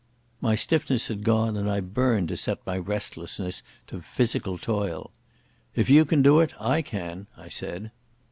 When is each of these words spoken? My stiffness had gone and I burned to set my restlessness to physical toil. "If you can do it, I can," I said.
My 0.41 0.55
stiffness 0.55 1.09
had 1.09 1.23
gone 1.23 1.55
and 1.55 1.69
I 1.69 1.79
burned 1.79 2.29
to 2.29 2.35
set 2.35 2.65
my 2.65 2.75
restlessness 2.75 3.61
to 3.85 4.01
physical 4.01 4.57
toil. 4.57 5.11
"If 5.75 5.91
you 5.91 6.05
can 6.05 6.23
do 6.23 6.39
it, 6.39 6.55
I 6.59 6.81
can," 6.81 7.27
I 7.37 7.49
said. 7.49 7.91